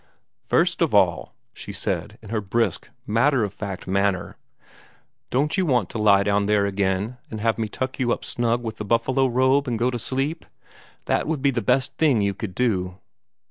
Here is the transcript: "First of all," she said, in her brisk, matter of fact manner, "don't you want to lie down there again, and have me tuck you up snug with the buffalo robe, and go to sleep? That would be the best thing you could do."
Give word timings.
"First 0.43 0.81
of 0.81 0.95
all," 0.95 1.35
she 1.53 1.71
said, 1.71 2.17
in 2.23 2.29
her 2.29 2.41
brisk, 2.41 2.89
matter 3.05 3.43
of 3.43 3.53
fact 3.53 3.85
manner, 3.85 4.35
"don't 5.29 5.55
you 5.57 5.63
want 5.63 5.91
to 5.91 5.99
lie 5.99 6.23
down 6.23 6.47
there 6.47 6.65
again, 6.65 7.17
and 7.29 7.39
have 7.39 7.59
me 7.59 7.67
tuck 7.67 7.99
you 7.99 8.11
up 8.11 8.25
snug 8.25 8.63
with 8.63 8.77
the 8.77 8.83
buffalo 8.83 9.27
robe, 9.27 9.67
and 9.67 9.77
go 9.77 9.91
to 9.91 9.99
sleep? 9.99 10.43
That 11.05 11.27
would 11.27 11.43
be 11.43 11.51
the 11.51 11.61
best 11.61 11.95
thing 11.99 12.19
you 12.19 12.33
could 12.33 12.55
do." 12.55 12.97